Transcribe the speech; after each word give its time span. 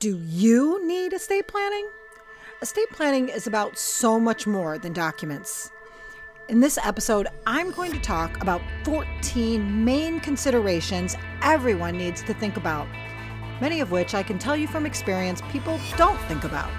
Do 0.00 0.16
you 0.28 0.86
need 0.86 1.12
estate 1.12 1.48
planning? 1.48 1.88
Estate 2.62 2.88
planning 2.92 3.30
is 3.30 3.48
about 3.48 3.76
so 3.76 4.20
much 4.20 4.46
more 4.46 4.78
than 4.78 4.92
documents. 4.92 5.72
In 6.48 6.60
this 6.60 6.78
episode, 6.78 7.26
I'm 7.48 7.72
going 7.72 7.90
to 7.90 7.98
talk 7.98 8.40
about 8.40 8.62
14 8.84 9.84
main 9.84 10.20
considerations 10.20 11.16
everyone 11.42 11.98
needs 11.98 12.22
to 12.22 12.34
think 12.34 12.56
about, 12.56 12.86
many 13.60 13.80
of 13.80 13.90
which 13.90 14.14
I 14.14 14.22
can 14.22 14.38
tell 14.38 14.56
you 14.56 14.68
from 14.68 14.86
experience 14.86 15.42
people 15.50 15.80
don't 15.96 16.20
think 16.28 16.44
about. 16.44 16.70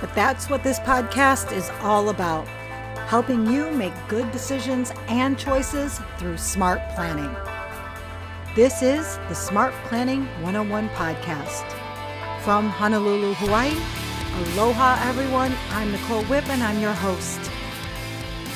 But 0.00 0.14
that's 0.14 0.48
what 0.48 0.64
this 0.64 0.78
podcast 0.78 1.54
is 1.54 1.68
all 1.82 2.08
about 2.08 2.48
helping 3.08 3.46
you 3.46 3.70
make 3.72 3.92
good 4.08 4.32
decisions 4.32 4.90
and 5.08 5.38
choices 5.38 6.00
through 6.16 6.38
smart 6.38 6.80
planning. 6.94 7.51
This 8.54 8.82
is 8.82 9.16
the 9.30 9.34
Smart 9.34 9.72
Planning 9.84 10.26
101 10.42 10.90
podcast. 10.90 11.64
From 12.42 12.68
Honolulu, 12.68 13.32
Hawaii, 13.36 13.72
aloha 14.44 15.00
everyone. 15.08 15.54
I'm 15.70 15.90
Nicole 15.90 16.22
Whip 16.24 16.46
and 16.50 16.62
I'm 16.62 16.78
your 16.78 16.92
host. 16.92 17.38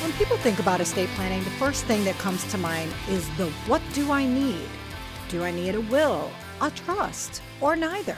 When 0.03 0.13
people 0.13 0.37
think 0.37 0.59
about 0.59 0.81
estate 0.81 1.09
planning, 1.15 1.43
the 1.43 1.49
first 1.49 1.85
thing 1.85 2.03
that 2.03 2.13
comes 2.19 2.43
to 2.51 2.59
mind 2.59 2.93
is 3.09 3.27
the 3.37 3.49
what 3.65 3.81
do 3.93 4.11
I 4.11 4.27
need? 4.27 4.69
Do 5.29 5.43
I 5.43 5.49
need 5.49 5.73
a 5.73 5.81
will, 5.81 6.29
a 6.61 6.69
trust, 6.69 7.41
or 7.59 7.75
neither? 7.75 8.17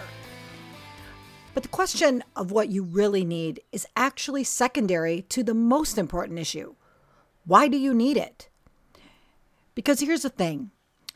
But 1.54 1.64
the 1.64 1.70
question 1.70 2.26
of 2.36 2.52
what 2.52 2.68
you 2.68 2.84
really 2.84 3.24
need 3.24 3.62
is 3.72 3.88
actually 3.96 4.44
secondary 4.44 5.22
to 5.30 5.44
the 5.44 5.54
most 5.54 5.98
important 5.98 6.40
issue. 6.40 6.76
Why 7.46 7.70
do 7.70 7.78
you 7.78 7.94
need 7.94 8.18
it? 8.18 8.50
Because 9.76 10.02
here's 10.02 10.24
the 10.24 10.30
thing 10.30 10.72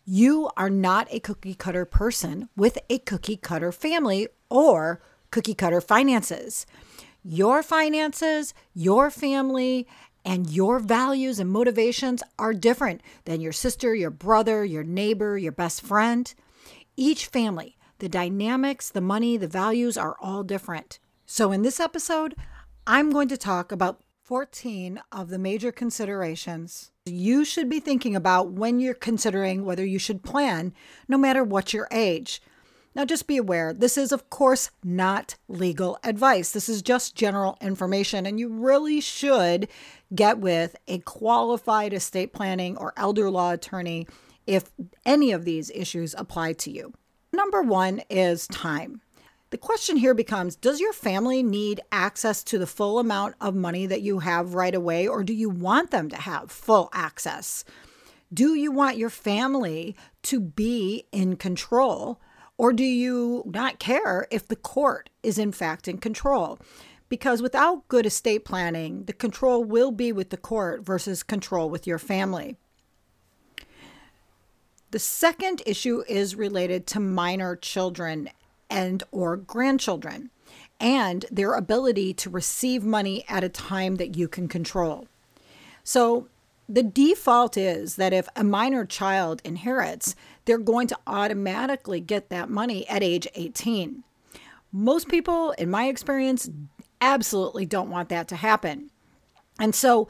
you 0.05 0.49
are 0.57 0.69
not 0.69 1.07
a 1.11 1.19
cookie 1.19 1.55
cutter 1.55 1.85
person 1.85 2.49
with 2.55 2.77
a 2.89 2.99
cookie 2.99 3.37
cutter 3.37 3.71
family 3.71 4.27
or 4.49 5.01
cookie 5.31 5.53
cutter 5.53 5.81
finances. 5.81 6.65
Your 7.23 7.63
finances, 7.63 8.53
your 8.73 9.09
family, 9.09 9.87
and 10.25 10.49
your 10.49 10.79
values 10.79 11.39
and 11.39 11.49
motivations 11.49 12.21
are 12.37 12.53
different 12.53 13.01
than 13.25 13.41
your 13.41 13.51
sister, 13.51 13.95
your 13.95 14.09
brother, 14.09 14.63
your 14.63 14.83
neighbor, 14.83 15.37
your 15.37 15.51
best 15.51 15.81
friend. 15.81 16.33
Each 16.95 17.25
family, 17.27 17.77
the 17.99 18.09
dynamics, 18.09 18.89
the 18.89 19.01
money, 19.01 19.37
the 19.37 19.47
values 19.47 19.97
are 19.97 20.15
all 20.21 20.43
different. 20.43 20.99
So, 21.25 21.51
in 21.51 21.61
this 21.61 21.79
episode, 21.79 22.35
I'm 22.85 23.09
going 23.09 23.29
to 23.29 23.37
talk 23.37 23.71
about 23.71 24.01
14 24.23 25.01
of 25.11 25.29
the 25.29 25.39
major 25.39 25.71
considerations 25.71 26.91
you 27.05 27.43
should 27.43 27.69
be 27.69 27.79
thinking 27.79 28.15
about 28.15 28.51
when 28.51 28.79
you're 28.79 28.93
considering 28.93 29.65
whether 29.65 29.85
you 29.85 29.99
should 29.99 30.23
plan, 30.23 30.73
no 31.07 31.17
matter 31.17 31.43
what 31.43 31.73
your 31.73 31.87
age. 31.91 32.41
Now, 32.95 33.05
just 33.05 33.27
be 33.27 33.37
aware, 33.37 33.73
this 33.73 33.97
is, 33.97 34.11
of 34.11 34.29
course, 34.29 34.69
not 34.83 35.35
legal 35.47 35.97
advice. 36.03 36.51
This 36.51 36.69
is 36.69 36.81
just 36.81 37.15
general 37.15 37.57
information, 37.59 38.25
and 38.25 38.39
you 38.39 38.49
really 38.49 39.01
should 39.01 39.67
get 40.13 40.37
with 40.37 40.75
a 40.87 40.99
qualified 40.99 41.91
estate 41.91 42.33
planning 42.33 42.77
or 42.77 42.93
elder 42.95 43.31
law 43.31 43.51
attorney 43.51 44.07
if 44.45 44.71
any 45.05 45.31
of 45.31 45.43
these 45.43 45.71
issues 45.71 46.13
apply 46.17 46.53
to 46.53 46.71
you. 46.71 46.93
Number 47.33 47.63
one 47.63 48.01
is 48.09 48.47
time. 48.47 49.01
The 49.53 49.59
question 49.59 49.97
here 49.97 50.15
becomes 50.15 50.55
Does 50.55 50.79
your 50.79 50.93
family 50.93 51.43
need 51.43 51.79
access 51.91 52.43
to 52.45 52.57
the 52.57 52.65
full 52.65 52.97
amount 52.97 53.35
of 53.39 53.53
money 53.53 53.85
that 53.85 54.01
you 54.01 54.17
have 54.17 54.55
right 54.55 54.73
away, 54.73 55.07
or 55.07 55.23
do 55.23 55.31
you 55.31 55.47
want 55.47 55.91
them 55.91 56.09
to 56.09 56.15
have 56.15 56.49
full 56.49 56.89
access? 56.91 57.63
Do 58.33 58.55
you 58.55 58.71
want 58.71 58.97
your 58.97 59.11
family 59.11 59.95
to 60.23 60.39
be 60.39 61.05
in 61.11 61.35
control, 61.35 62.19
or 62.57 62.73
do 62.73 62.83
you 62.83 63.43
not 63.45 63.77
care 63.77 64.25
if 64.31 64.47
the 64.47 64.55
court 64.55 65.11
is 65.21 65.37
in 65.37 65.51
fact 65.51 65.87
in 65.87 65.99
control? 65.99 66.57
Because 67.07 67.39
without 67.39 67.87
good 67.89 68.07
estate 68.07 68.45
planning, 68.45 69.03
the 69.03 69.13
control 69.13 69.63
will 69.63 69.91
be 69.91 70.11
with 70.11 70.31
the 70.31 70.35
court 70.35 70.83
versus 70.83 71.21
control 71.21 71.69
with 71.69 71.85
your 71.85 71.99
family. 71.99 72.57
The 74.89 74.97
second 74.97 75.61
issue 75.67 76.03
is 76.07 76.35
related 76.35 76.87
to 76.87 76.99
minor 76.99 77.55
children 77.55 78.31
and 78.73 79.03
or 79.11 79.37
grandchildren 79.37 80.31
and 80.79 81.25
their 81.31 81.53
ability 81.53 82.13
to 82.15 82.29
receive 82.29 82.83
money 82.83 83.23
at 83.29 83.43
a 83.43 83.49
time 83.49 83.95
that 83.95 84.17
you 84.17 84.27
can 84.27 84.47
control. 84.47 85.07
So 85.83 86.27
the 86.67 86.83
default 86.83 87.55
is 87.55 87.97
that 87.97 88.13
if 88.13 88.27
a 88.35 88.43
minor 88.43 88.83
child 88.83 89.41
inherits, 89.45 90.15
they're 90.45 90.57
going 90.57 90.87
to 90.87 90.97
automatically 91.05 91.99
get 92.01 92.29
that 92.29 92.49
money 92.49 92.87
at 92.89 93.03
age 93.03 93.27
18. 93.35 94.03
Most 94.71 95.07
people, 95.07 95.51
in 95.51 95.69
my 95.69 95.85
experience, 95.85 96.49
absolutely 96.99 97.65
don't 97.65 97.91
want 97.91 98.09
that 98.09 98.27
to 98.29 98.35
happen. 98.35 98.89
And 99.59 99.75
so 99.75 100.07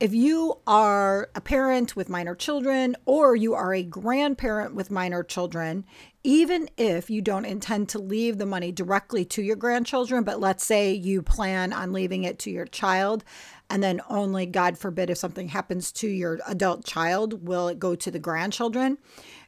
if 0.00 0.14
you 0.14 0.58
are 0.66 1.30
a 1.34 1.40
parent 1.40 1.96
with 1.96 2.08
minor 2.08 2.34
children 2.34 2.96
or 3.04 3.34
you 3.34 3.54
are 3.54 3.74
a 3.74 3.82
grandparent 3.82 4.74
with 4.74 4.90
minor 4.90 5.22
children, 5.22 5.84
even 6.26 6.68
if 6.76 7.08
you 7.08 7.22
don't 7.22 7.44
intend 7.44 7.88
to 7.88 8.00
leave 8.00 8.36
the 8.36 8.44
money 8.44 8.72
directly 8.72 9.24
to 9.24 9.40
your 9.40 9.54
grandchildren, 9.54 10.24
but 10.24 10.40
let's 10.40 10.66
say 10.66 10.92
you 10.92 11.22
plan 11.22 11.72
on 11.72 11.92
leaving 11.92 12.24
it 12.24 12.36
to 12.40 12.50
your 12.50 12.66
child, 12.66 13.22
and 13.70 13.80
then 13.80 14.00
only, 14.10 14.44
God 14.44 14.76
forbid, 14.76 15.08
if 15.08 15.18
something 15.18 15.50
happens 15.50 15.92
to 15.92 16.08
your 16.08 16.40
adult 16.48 16.84
child, 16.84 17.46
will 17.46 17.68
it 17.68 17.78
go 17.78 17.94
to 17.94 18.10
the 18.10 18.18
grandchildren? 18.18 18.98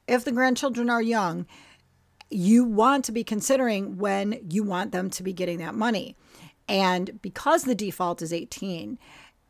If 0.07 0.25
the 0.25 0.31
grandchildren 0.31 0.89
are 0.89 1.03
young, 1.03 1.47
you 2.31 2.63
want 2.63 3.05
to 3.07 3.13
be 3.13 3.25
considering 3.25 3.99
when 3.99 4.39
you 4.49 4.63
want 4.63 4.93
them 4.93 5.11
to 5.11 5.25
be 5.25 5.33
getting 5.33 5.59
that 5.59 5.75
money. 5.75 6.15
And 6.69 7.21
because 7.21 7.65
the 7.65 7.75
default 7.75 8.23
is 8.23 8.33
18, 8.33 9.01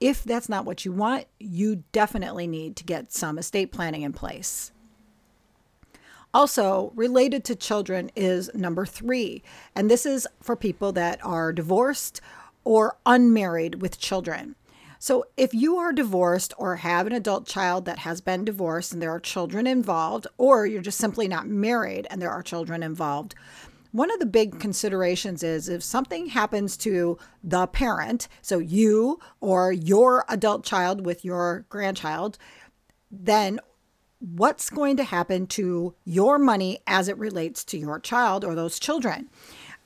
if 0.01 0.25
that's 0.25 0.49
not 0.49 0.65
what 0.65 0.87
you 0.87 0.93
want, 0.93 1.27
you 1.39 1.85
definitely 1.93 2.47
need 2.47 2.77
to 2.77 2.85
get 2.85 3.13
some 3.13 3.37
estate 3.37 3.71
planning 3.71 4.01
in 4.01 4.15
place. 4.15 4.73
Also, 6.39 6.93
related 6.95 7.43
to 7.43 7.57
children 7.57 8.13
is 8.15 8.49
number 8.55 8.87
three, 8.87 9.43
and 9.75 9.91
this 9.91 10.07
is 10.07 10.25
for 10.41 10.55
people 10.55 10.93
that 10.93 11.19
are 11.27 11.53
divorced 11.53 12.21
or 12.63 12.97
unmarried 13.05 13.83
with 13.83 13.99
children. 13.99 14.55
So, 15.01 15.25
if 15.37 15.53
you 15.53 15.79
are 15.79 15.93
divorced 15.93 16.55
or 16.57 16.77
have 16.77 17.09
an 17.09 17.13
adult 17.13 17.45
child 17.45 17.87
that 17.87 17.99
has 17.99 18.21
been 18.21 18.45
divorced 18.45 18.93
and 18.93 19.03
there 19.03 19.11
are 19.11 19.19
children 19.19 19.67
involved, 19.67 20.29
or 20.37 20.65
you're 20.65 20.81
just 20.81 20.99
simply 20.99 21.27
not 21.27 21.49
married 21.49 22.07
and 22.09 22.23
there 22.23 22.31
are 22.31 22.45
children 22.45 22.85
involved, 22.85 23.35
one 23.91 24.13
of 24.13 24.21
the 24.21 24.25
big 24.25 24.61
considerations 24.61 25.43
is 25.43 25.69
if 25.69 25.83
something 25.83 26.29
happens 26.29 26.77
to 26.77 27.19
the 27.43 27.67
parent, 27.67 28.29
so 28.43 28.61
you 28.61 29.19
or 29.41 29.73
your 29.73 30.25
adult 30.29 30.65
child 30.65 31.05
with 31.05 31.25
your 31.25 31.67
grandchild, 31.69 32.39
then 33.11 33.59
what's 34.21 34.71
going 34.71 34.97
to 34.97 35.05
happen 35.05 35.47
to 35.47 35.95
your 36.05 36.39
money 36.39 36.81
as 36.87 37.09
it 37.09 37.19
relates 37.19 37.65
to 37.65 37.79
your 37.79 38.01
child 38.01 38.45
or 38.45 38.55
those 38.55 38.79
children? 38.79 39.29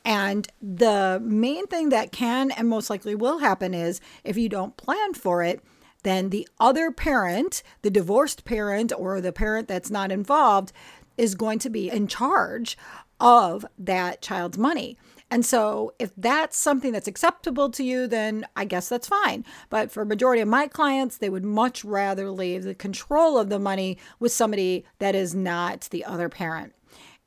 And 0.05 0.49
the 0.61 1.21
main 1.23 1.67
thing 1.67 1.91
that 1.91 2.13
can 2.13 2.51
and 2.51 2.69
most 2.69 2.91
likely 2.91 3.15
will 3.15 3.39
happen 3.39 3.73
is 3.73 4.01
if 4.25 4.37
you 4.37 4.49
don't 4.49 4.77
plan 4.77 5.15
for 5.15 5.43
it, 5.43 5.63
then 6.03 6.31
the 6.31 6.49
other 6.59 6.91
parent, 6.91 7.63
the 7.83 7.91
divorced 7.91 8.45
parent 8.45 8.93
or 8.97 9.21
the 9.21 9.33
parent 9.33 9.69
that's 9.69 9.91
not 9.91 10.11
involved, 10.11 10.73
is 11.17 11.35
going 11.35 11.59
to 11.61 11.71
be 11.71 11.89
in 11.89 12.09
charge 12.09 12.77
of 13.21 13.65
that 13.79 14.21
child's 14.21 14.59
money. 14.59 14.99
And 15.33 15.47
so 15.47 15.95
if 15.99 16.13
that's 16.15 16.59
something 16.59 16.93
that's 16.93 17.09
acceptable 17.09 17.71
to 17.71 17.83
you, 17.83 18.07
then 18.07 18.47
I 18.55 18.67
guess 18.67 18.91
that's 18.91 19.09
fine. 19.09 19.47
But 19.71 19.91
for 19.91 20.03
a 20.03 20.07
majority 20.07 20.43
of 20.43 20.49
my 20.49 20.69
clients, 20.69 21.17
they 21.17 21.31
would 21.31 21.43
much 21.43 21.87
rather 21.87 22.31
leave 22.31 22.65
the 22.65 22.75
control 22.75 23.39
of 23.39 23.49
the 23.49 23.59
money 23.59 23.97
with 24.21 24.31
somebody 24.31 24.85
that 24.99 25.15
is 25.15 25.35
not 25.35 25.89
the 25.91 26.05
other 26.05 26.29
parent. 26.29 26.75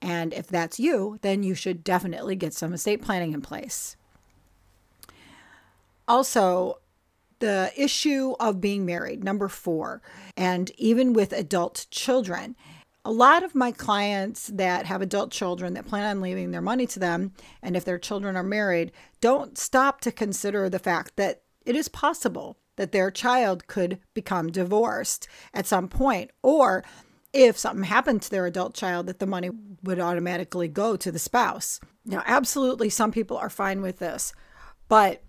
And 0.03 0.35
if 0.35 0.45
that's 0.45 0.79
you, 0.79 1.17
then 1.23 1.41
you 1.41 1.55
should 1.55 1.83
definitely 1.83 2.35
get 2.35 2.53
some 2.53 2.75
estate 2.75 3.01
planning 3.01 3.33
in 3.33 3.41
place. 3.41 3.95
Also, 6.07 6.77
the 7.39 7.71
issue 7.75 8.35
of 8.39 8.61
being 8.61 8.85
married, 8.85 9.23
number 9.23 9.47
four, 9.47 10.03
and 10.37 10.69
even 10.77 11.11
with 11.13 11.33
adult 11.33 11.87
children 11.89 12.55
a 13.05 13.11
lot 13.11 13.43
of 13.43 13.53
my 13.53 13.71
clients 13.71 14.47
that 14.47 14.87
have 14.87 15.01
adult 15.01 15.31
children 15.31 15.75
that 15.75 15.85
plan 15.85 16.09
on 16.09 16.21
leaving 16.21 16.49
their 16.49 16.61
money 16.61 16.87
to 16.87 16.99
them, 16.99 17.31
and 17.61 17.77
if 17.77 17.85
their 17.85 17.99
children 17.99 18.35
are 18.35 18.43
married, 18.43 18.91
don't 19.21 19.57
stop 19.57 20.01
to 20.01 20.11
consider 20.11 20.67
the 20.67 20.79
fact 20.79 21.15
that 21.15 21.43
it 21.65 21.75
is 21.75 21.87
possible 21.87 22.57
that 22.77 22.91
their 22.91 23.11
child 23.11 23.67
could 23.67 23.99
become 24.15 24.51
divorced 24.51 25.27
at 25.53 25.67
some 25.67 25.87
point, 25.87 26.31
or 26.41 26.83
if 27.31 27.57
something 27.57 27.83
happened 27.83 28.23
to 28.23 28.31
their 28.31 28.47
adult 28.47 28.73
child, 28.73 29.05
that 29.05 29.19
the 29.19 29.27
money 29.27 29.51
would 29.83 29.99
automatically 29.99 30.67
go 30.67 30.95
to 30.95 31.11
the 31.11 31.19
spouse. 31.19 31.79
Now, 32.05 32.23
absolutely, 32.25 32.89
some 32.89 33.11
people 33.11 33.37
are 33.37 33.49
fine 33.49 33.81
with 33.81 33.99
this, 33.99 34.33
but 34.89 35.21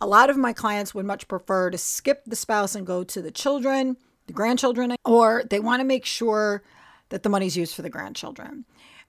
a 0.00 0.06
lot 0.06 0.30
of 0.30 0.36
my 0.36 0.52
clients 0.52 0.94
would 0.94 1.06
much 1.06 1.28
prefer 1.28 1.70
to 1.70 1.78
skip 1.78 2.24
the 2.26 2.36
spouse 2.36 2.74
and 2.74 2.86
go 2.86 3.04
to 3.04 3.22
the 3.22 3.30
children, 3.30 3.96
the 4.26 4.32
grandchildren, 4.32 4.96
or 5.04 5.44
they 5.48 5.60
want 5.60 5.80
to 5.80 5.84
make 5.84 6.04
sure 6.04 6.62
that 7.10 7.22
the 7.22 7.28
money's 7.28 7.56
used 7.56 7.74
for 7.74 7.82
the 7.82 7.90
grandchildren. 7.90 8.64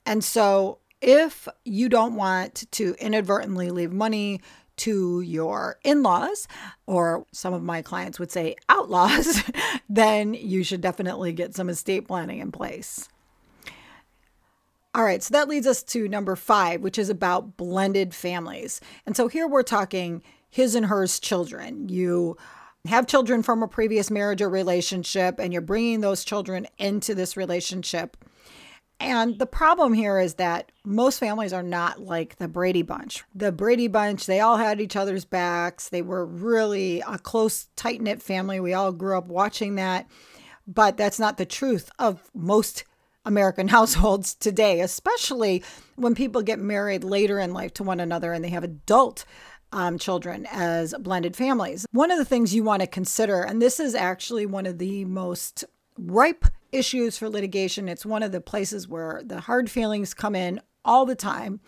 And 0.05 0.23
so 0.23 0.79
if 1.01 1.47
you 1.65 1.89
don't 1.89 2.15
want 2.15 2.69
to 2.71 2.95
inadvertently 2.99 3.71
leave 3.71 3.91
money 3.91 4.41
to 4.77 5.21
your 5.21 5.77
in 5.83 6.01
laws, 6.01 6.47
or 6.87 7.25
some 7.31 7.53
of 7.53 7.61
my 7.63 7.81
clients 7.81 8.19
would 8.19 8.31
say 8.31 8.55
outlaws, 8.69 9.43
then 9.89 10.33
you 10.33 10.63
should 10.63 10.81
definitely 10.81 11.33
get 11.33 11.55
some 11.55 11.69
estate 11.69 12.07
planning 12.07 12.39
in 12.39 12.51
place. 12.51 13.07
All 14.93 15.03
right, 15.03 15.23
so 15.23 15.31
that 15.33 15.47
leads 15.47 15.67
us 15.67 15.83
to 15.83 16.07
number 16.07 16.35
five, 16.35 16.81
which 16.81 16.99
is 16.99 17.09
about 17.09 17.55
blended 17.55 18.13
families. 18.13 18.81
And 19.05 19.15
so 19.15 19.27
here 19.27 19.47
we're 19.47 19.63
talking 19.63 20.21
his 20.49 20.75
and 20.75 20.87
hers 20.87 21.19
children. 21.19 21.87
You 21.87 22.35
have 22.87 23.07
children 23.07 23.43
from 23.43 23.61
a 23.61 23.67
previous 23.67 24.09
marriage 24.09 24.41
or 24.41 24.49
relationship, 24.49 25.39
and 25.39 25.53
you're 25.53 25.61
bringing 25.61 26.01
those 26.01 26.23
children 26.23 26.67
into 26.77 27.13
this 27.13 27.37
relationship. 27.37 28.17
And 28.99 29.39
the 29.39 29.47
problem 29.47 29.93
here 29.93 30.19
is 30.19 30.35
that 30.35 30.71
most 30.85 31.17
families 31.17 31.53
are 31.53 31.63
not 31.63 31.99
like 31.99 32.35
the 32.35 32.47
Brady 32.47 32.83
Bunch. 32.83 33.23
The 33.33 33.51
Brady 33.51 33.87
Bunch, 33.87 34.27
they 34.27 34.39
all 34.39 34.57
had 34.57 34.79
each 34.79 34.95
other's 34.95 35.25
backs. 35.25 35.89
They 35.89 36.03
were 36.03 36.23
really 36.23 37.01
a 37.07 37.17
close, 37.17 37.67
tight 37.75 37.99
knit 37.99 38.21
family. 38.21 38.59
We 38.59 38.75
all 38.75 38.91
grew 38.91 39.17
up 39.17 39.25
watching 39.25 39.75
that. 39.75 40.07
But 40.67 40.97
that's 40.97 41.19
not 41.19 41.37
the 41.37 41.47
truth 41.47 41.89
of 41.97 42.29
most 42.35 42.83
American 43.25 43.67
households 43.69 44.35
today, 44.35 44.81
especially 44.81 45.63
when 45.95 46.13
people 46.13 46.43
get 46.43 46.59
married 46.59 47.03
later 47.03 47.39
in 47.39 47.53
life 47.53 47.73
to 47.75 47.83
one 47.83 47.99
another 47.99 48.33
and 48.33 48.43
they 48.43 48.49
have 48.49 48.63
adult 48.63 49.25
um, 49.71 49.97
children 49.97 50.47
as 50.51 50.93
blended 50.99 51.35
families. 51.35 51.85
One 51.91 52.11
of 52.11 52.17
the 52.17 52.25
things 52.25 52.53
you 52.53 52.63
want 52.63 52.81
to 52.81 52.87
consider, 52.87 53.41
and 53.41 53.61
this 53.61 53.79
is 53.79 53.95
actually 53.95 54.45
one 54.45 54.65
of 54.65 54.77
the 54.77 55.05
most 55.05 55.63
ripe 55.97 56.45
issues 56.71 57.17
for 57.17 57.29
litigation, 57.29 57.89
it's 57.89 58.05
one 58.05 58.23
of 58.23 58.31
the 58.31 58.41
places 58.41 58.87
where 58.87 59.21
the 59.25 59.41
hard 59.41 59.69
feelings 59.69 60.13
come 60.13 60.35
in 60.35 60.61
all 60.83 61.05
the 61.05 61.15
time, 61.15 61.59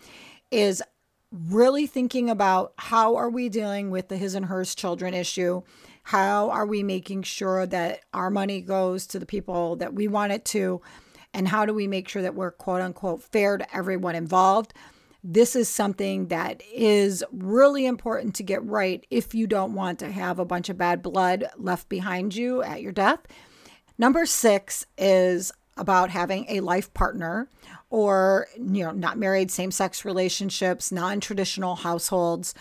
is 0.50 0.82
really 1.30 1.86
thinking 1.86 2.30
about 2.30 2.72
how 2.78 3.16
are 3.16 3.30
we 3.30 3.48
dealing 3.48 3.90
with 3.90 4.08
the 4.08 4.16
his 4.16 4.34
and 4.34 4.46
hers 4.46 4.74
children 4.74 5.12
issue 5.12 5.60
how 6.04 6.50
are 6.50 6.66
we 6.66 6.82
making 6.82 7.22
sure 7.22 7.66
that 7.66 8.00
our 8.12 8.30
money 8.30 8.60
goes 8.60 9.06
to 9.06 9.18
the 9.18 9.26
people 9.26 9.74
that 9.76 9.94
we 9.94 10.06
want 10.06 10.32
it 10.32 10.44
to 10.44 10.80
and 11.32 11.48
how 11.48 11.66
do 11.66 11.74
we 11.74 11.88
make 11.88 12.08
sure 12.08 12.22
that 12.22 12.34
we're 12.34 12.50
quote 12.50 12.80
unquote 12.80 13.22
fair 13.22 13.56
to 13.58 13.76
everyone 13.76 14.14
involved? 14.14 14.74
This 15.26 15.56
is 15.56 15.70
something 15.70 16.28
that 16.28 16.62
is 16.70 17.24
really 17.32 17.86
important 17.86 18.34
to 18.34 18.42
get 18.42 18.62
right 18.62 19.04
if 19.10 19.34
you 19.34 19.46
don't 19.46 19.72
want 19.72 19.98
to 20.00 20.12
have 20.12 20.38
a 20.38 20.44
bunch 20.44 20.68
of 20.68 20.76
bad 20.76 21.02
blood 21.02 21.46
left 21.56 21.88
behind 21.88 22.36
you 22.36 22.62
at 22.62 22.82
your 22.82 22.92
death. 22.92 23.20
Number 23.96 24.26
six 24.26 24.84
is 24.98 25.50
about 25.78 26.10
having 26.10 26.44
a 26.50 26.60
life 26.60 26.92
partner 26.92 27.48
or 27.88 28.48
you 28.56 28.84
know 28.84 28.92
not 28.92 29.18
married 29.18 29.50
same-sex 29.50 30.04
relationships 30.04 30.92
non-traditional 30.92 31.74
households 31.74 32.54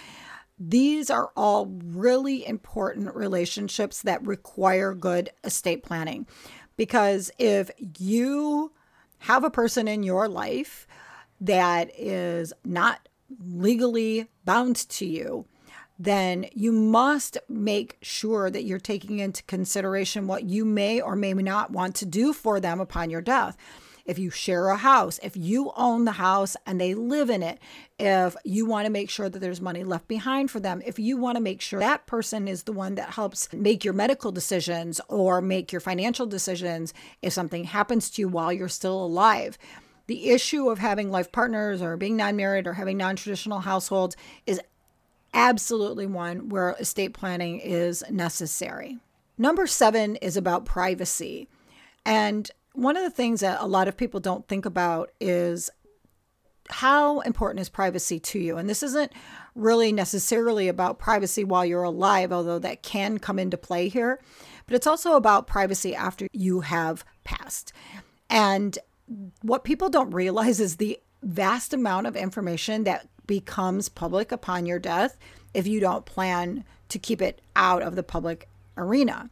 these 0.57 1.11
are 1.11 1.31
all 1.35 1.67
really 1.83 2.43
important 2.43 3.13
relationships 3.13 4.01
that 4.01 4.25
require 4.25 4.95
good 4.95 5.29
estate 5.43 5.83
planning 5.83 6.25
because 6.75 7.29
if 7.37 7.69
you 7.99 8.71
have 9.19 9.43
a 9.43 9.51
person 9.51 9.87
in 9.87 10.01
your 10.01 10.27
life 10.27 10.87
that 11.41 11.91
is 11.97 12.53
not 12.63 13.07
legally 13.39 14.27
bound 14.45 14.75
to 14.89 15.05
you, 15.05 15.45
then 15.99 16.45
you 16.53 16.71
must 16.71 17.37
make 17.47 17.97
sure 18.01 18.49
that 18.49 18.63
you're 18.63 18.79
taking 18.79 19.19
into 19.19 19.43
consideration 19.43 20.27
what 20.27 20.43
you 20.43 20.65
may 20.65 20.99
or 20.99 21.15
may 21.15 21.33
not 21.33 21.71
want 21.71 21.95
to 21.95 22.05
do 22.05 22.33
for 22.33 22.59
them 22.59 22.79
upon 22.79 23.09
your 23.09 23.21
death 23.21 23.57
if 24.05 24.19
you 24.19 24.29
share 24.29 24.67
a 24.67 24.77
house, 24.77 25.19
if 25.23 25.37
you 25.37 25.71
own 25.77 26.05
the 26.05 26.13
house 26.13 26.57
and 26.65 26.79
they 26.79 26.93
live 26.93 27.29
in 27.29 27.41
it, 27.41 27.59
if 27.97 28.35
you 28.43 28.65
want 28.65 28.85
to 28.85 28.91
make 28.91 29.09
sure 29.09 29.29
that 29.29 29.39
there's 29.39 29.61
money 29.61 29.83
left 29.83 30.07
behind 30.07 30.51
for 30.51 30.59
them, 30.59 30.81
if 30.85 30.99
you 30.99 31.17
want 31.17 31.37
to 31.37 31.41
make 31.41 31.61
sure 31.61 31.79
that 31.79 32.05
person 32.05 32.47
is 32.47 32.63
the 32.63 32.73
one 32.73 32.95
that 32.95 33.11
helps 33.11 33.51
make 33.53 33.83
your 33.83 33.93
medical 33.93 34.31
decisions 34.31 34.99
or 35.07 35.41
make 35.41 35.71
your 35.71 35.81
financial 35.81 36.25
decisions 36.25 36.93
if 37.21 37.31
something 37.31 37.63
happens 37.63 38.09
to 38.09 38.21
you 38.21 38.27
while 38.27 38.51
you're 38.51 38.67
still 38.67 39.03
alive. 39.03 39.57
The 40.07 40.29
issue 40.31 40.69
of 40.69 40.79
having 40.79 41.11
life 41.11 41.31
partners 41.31 41.81
or 41.81 41.97
being 41.97 42.17
non 42.17 42.35
married 42.35 42.67
or 42.67 42.73
having 42.73 42.97
non 42.97 43.15
traditional 43.15 43.59
households 43.59 44.15
is 44.45 44.61
absolutely 45.33 46.05
one 46.05 46.49
where 46.49 46.75
estate 46.79 47.13
planning 47.13 47.59
is 47.59 48.03
necessary. 48.09 48.97
Number 49.37 49.65
seven 49.65 50.15
is 50.17 50.37
about 50.37 50.65
privacy. 50.65 51.47
And 52.05 52.49
one 52.73 52.97
of 52.97 53.03
the 53.03 53.09
things 53.09 53.39
that 53.39 53.61
a 53.61 53.67
lot 53.67 53.87
of 53.87 53.97
people 53.97 54.19
don't 54.19 54.47
think 54.47 54.65
about 54.65 55.11
is 55.19 55.69
how 56.69 57.19
important 57.21 57.59
is 57.59 57.69
privacy 57.69 58.19
to 58.19 58.39
you? 58.39 58.57
And 58.57 58.69
this 58.69 58.83
isn't 58.83 59.11
really 59.55 59.91
necessarily 59.91 60.67
about 60.67 60.99
privacy 60.99 61.43
while 61.43 61.65
you're 61.65 61.83
alive, 61.83 62.31
although 62.31 62.59
that 62.59 62.83
can 62.83 63.19
come 63.19 63.37
into 63.37 63.57
play 63.57 63.89
here, 63.89 64.19
but 64.65 64.75
it's 64.75 64.87
also 64.87 65.15
about 65.15 65.47
privacy 65.47 65.95
after 65.95 66.27
you 66.31 66.61
have 66.61 67.03
passed. 67.23 67.73
And 68.29 68.77
what 69.41 69.63
people 69.63 69.89
don't 69.89 70.11
realize 70.11 70.59
is 70.59 70.77
the 70.77 70.99
vast 71.21 71.73
amount 71.73 72.07
of 72.07 72.15
information 72.15 72.83
that 72.83 73.07
becomes 73.25 73.89
public 73.89 74.31
upon 74.31 74.65
your 74.65 74.79
death 74.79 75.17
if 75.53 75.67
you 75.67 75.79
don't 75.79 76.05
plan 76.05 76.63
to 76.89 76.99
keep 76.99 77.21
it 77.21 77.41
out 77.55 77.81
of 77.81 77.95
the 77.95 78.03
public 78.03 78.49
arena. 78.77 79.29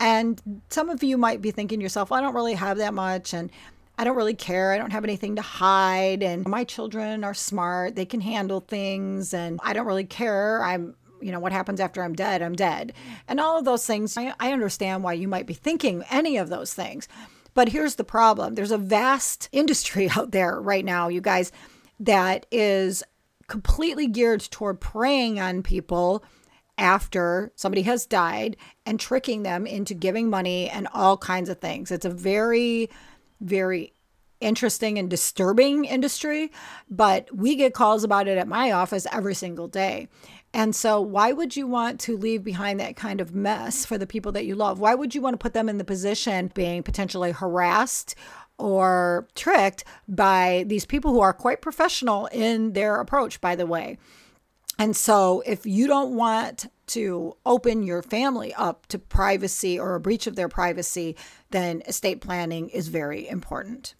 And 0.00 0.62
some 0.70 0.90
of 0.90 1.02
you 1.02 1.16
might 1.16 1.40
be 1.40 1.50
thinking 1.50 1.80
yourself, 1.80 2.10
well, 2.10 2.18
I 2.18 2.22
don't 2.22 2.34
really 2.34 2.54
have 2.54 2.78
that 2.78 2.94
much 2.94 3.32
and 3.32 3.50
I 3.96 4.04
don't 4.04 4.16
really 4.16 4.34
care. 4.34 4.72
I 4.72 4.78
don't 4.78 4.90
have 4.90 5.04
anything 5.04 5.36
to 5.36 5.42
hide 5.42 6.22
and 6.22 6.46
my 6.46 6.64
children 6.64 7.22
are 7.22 7.34
smart. 7.34 7.94
They 7.94 8.06
can 8.06 8.20
handle 8.20 8.60
things 8.60 9.32
and 9.32 9.60
I 9.62 9.72
don't 9.72 9.86
really 9.86 10.04
care. 10.04 10.62
I'm 10.62 10.94
you 11.20 11.32
know 11.32 11.40
what 11.40 11.52
happens 11.52 11.80
after 11.80 12.02
I'm 12.02 12.12
dead, 12.12 12.42
I'm 12.42 12.54
dead. 12.54 12.92
And 13.28 13.40
all 13.40 13.58
of 13.58 13.64
those 13.64 13.86
things, 13.86 14.14
I, 14.18 14.34
I 14.38 14.52
understand 14.52 15.02
why 15.02 15.14
you 15.14 15.26
might 15.26 15.46
be 15.46 15.54
thinking 15.54 16.04
any 16.10 16.36
of 16.36 16.50
those 16.50 16.74
things. 16.74 17.08
But 17.54 17.68
here's 17.68 17.94
the 17.94 18.04
problem 18.04 18.54
there's 18.54 18.70
a 18.70 18.78
vast 18.78 19.48
industry 19.52 20.10
out 20.10 20.32
there 20.32 20.60
right 20.60 20.84
now, 20.84 21.08
you 21.08 21.20
guys, 21.20 21.52
that 22.00 22.46
is 22.50 23.02
completely 23.46 24.06
geared 24.06 24.40
toward 24.40 24.80
preying 24.80 25.38
on 25.38 25.62
people 25.62 26.24
after 26.76 27.52
somebody 27.54 27.82
has 27.82 28.06
died 28.06 28.56
and 28.84 28.98
tricking 28.98 29.44
them 29.44 29.66
into 29.66 29.94
giving 29.94 30.28
money 30.28 30.68
and 30.68 30.88
all 30.92 31.16
kinds 31.16 31.48
of 31.48 31.60
things. 31.60 31.90
It's 31.92 32.04
a 32.04 32.10
very, 32.10 32.90
very 33.40 33.92
interesting 34.40 34.98
and 34.98 35.08
disturbing 35.08 35.84
industry, 35.84 36.50
but 36.90 37.34
we 37.34 37.54
get 37.54 37.74
calls 37.74 38.02
about 38.04 38.28
it 38.28 38.38
at 38.38 38.48
my 38.48 38.72
office 38.72 39.06
every 39.12 39.34
single 39.34 39.68
day. 39.68 40.08
And 40.54 40.74
so, 40.74 41.00
why 41.00 41.32
would 41.32 41.56
you 41.56 41.66
want 41.66 41.98
to 42.02 42.16
leave 42.16 42.44
behind 42.44 42.78
that 42.78 42.94
kind 42.94 43.20
of 43.20 43.34
mess 43.34 43.84
for 43.84 43.98
the 43.98 44.06
people 44.06 44.30
that 44.32 44.46
you 44.46 44.54
love? 44.54 44.78
Why 44.78 44.94
would 44.94 45.12
you 45.12 45.20
want 45.20 45.34
to 45.34 45.38
put 45.38 45.52
them 45.52 45.68
in 45.68 45.78
the 45.78 45.84
position 45.84 46.52
being 46.54 46.84
potentially 46.84 47.32
harassed 47.32 48.14
or 48.56 49.26
tricked 49.34 49.82
by 50.06 50.62
these 50.68 50.86
people 50.86 51.10
who 51.10 51.20
are 51.20 51.32
quite 51.32 51.60
professional 51.60 52.26
in 52.26 52.72
their 52.72 53.00
approach, 53.00 53.40
by 53.40 53.56
the 53.56 53.66
way? 53.66 53.98
And 54.78 54.96
so, 54.96 55.42
if 55.44 55.66
you 55.66 55.88
don't 55.88 56.14
want 56.14 56.70
to 56.86 57.36
open 57.44 57.82
your 57.82 58.02
family 58.02 58.54
up 58.54 58.86
to 58.86 58.98
privacy 59.00 59.76
or 59.76 59.96
a 59.96 60.00
breach 60.00 60.28
of 60.28 60.36
their 60.36 60.48
privacy, 60.48 61.16
then 61.50 61.82
estate 61.88 62.20
planning 62.20 62.68
is 62.68 62.86
very 62.86 63.28
important. 63.28 63.96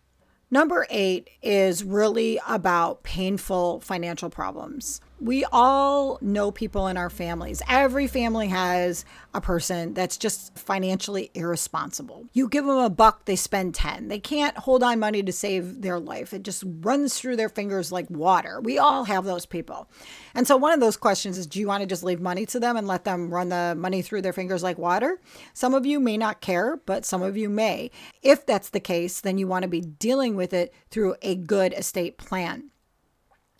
Number 0.52 0.86
eight 0.88 1.30
is 1.42 1.82
really 1.82 2.38
about 2.46 3.02
painful 3.02 3.80
financial 3.80 4.30
problems 4.30 5.00
we 5.20 5.44
all 5.52 6.18
know 6.20 6.50
people 6.50 6.88
in 6.88 6.96
our 6.96 7.10
families. 7.10 7.62
Every 7.68 8.06
family 8.06 8.48
has 8.48 9.04
a 9.32 9.40
person 9.40 9.94
that's 9.94 10.16
just 10.16 10.56
financially 10.58 11.30
irresponsible. 11.34 12.26
You 12.32 12.48
give 12.48 12.66
them 12.66 12.78
a 12.78 12.90
buck, 12.90 13.24
they 13.24 13.36
spend 13.36 13.74
10. 13.74 14.08
They 14.08 14.18
can't 14.18 14.56
hold 14.58 14.82
on 14.82 14.98
money 14.98 15.22
to 15.22 15.32
save 15.32 15.82
their 15.82 15.98
life. 15.98 16.34
It 16.34 16.42
just 16.42 16.64
runs 16.80 17.18
through 17.18 17.36
their 17.36 17.48
fingers 17.48 17.92
like 17.92 18.10
water. 18.10 18.60
We 18.60 18.78
all 18.78 19.04
have 19.04 19.24
those 19.24 19.46
people. 19.46 19.88
And 20.34 20.46
so, 20.46 20.56
one 20.56 20.72
of 20.72 20.80
those 20.80 20.96
questions 20.96 21.38
is 21.38 21.46
do 21.46 21.60
you 21.60 21.68
want 21.68 21.82
to 21.82 21.86
just 21.86 22.04
leave 22.04 22.20
money 22.20 22.44
to 22.46 22.60
them 22.60 22.76
and 22.76 22.86
let 22.86 23.04
them 23.04 23.32
run 23.32 23.48
the 23.48 23.74
money 23.76 24.02
through 24.02 24.22
their 24.22 24.32
fingers 24.32 24.62
like 24.62 24.78
water? 24.78 25.20
Some 25.52 25.74
of 25.74 25.86
you 25.86 26.00
may 26.00 26.16
not 26.16 26.40
care, 26.40 26.80
but 26.84 27.04
some 27.04 27.22
of 27.22 27.36
you 27.36 27.48
may. 27.48 27.90
If 28.22 28.46
that's 28.46 28.70
the 28.70 28.80
case, 28.80 29.20
then 29.20 29.38
you 29.38 29.46
want 29.46 29.62
to 29.62 29.68
be 29.68 29.80
dealing 29.80 30.36
with 30.36 30.52
it 30.52 30.74
through 30.90 31.16
a 31.22 31.36
good 31.36 31.72
estate 31.72 32.18
plan. 32.18 32.70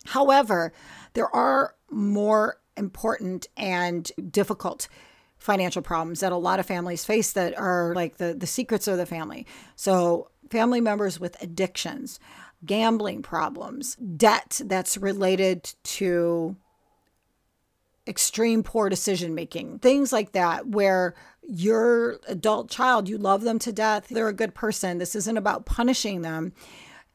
However, 0.05 0.73
there 1.13 1.33
are 1.35 1.75
more 1.89 2.59
important 2.77 3.47
and 3.57 4.11
difficult 4.29 4.87
financial 5.37 5.81
problems 5.81 6.21
that 6.21 6.31
a 6.31 6.37
lot 6.37 6.59
of 6.59 6.65
families 6.65 7.05
face 7.05 7.33
that 7.33 7.57
are 7.57 7.93
like 7.95 8.17
the, 8.17 8.33
the 8.33 8.47
secrets 8.47 8.87
of 8.87 8.97
the 8.97 9.05
family. 9.05 9.45
So, 9.75 10.29
family 10.49 10.81
members 10.81 11.19
with 11.19 11.41
addictions, 11.41 12.19
gambling 12.65 13.21
problems, 13.21 13.95
debt 13.95 14.61
that's 14.65 14.97
related 14.97 15.73
to 15.83 16.55
extreme 18.07 18.63
poor 18.63 18.87
decision 18.87 19.33
making, 19.33 19.79
things 19.79 20.13
like 20.13 20.31
that, 20.33 20.67
where 20.67 21.15
your 21.41 22.19
adult 22.27 22.69
child, 22.69 23.09
you 23.09 23.17
love 23.17 23.41
them 23.41 23.59
to 23.59 23.71
death, 23.71 24.07
they're 24.09 24.27
a 24.27 24.33
good 24.33 24.53
person. 24.53 24.97
This 24.99 25.15
isn't 25.15 25.37
about 25.37 25.65
punishing 25.65 26.21
them 26.21 26.53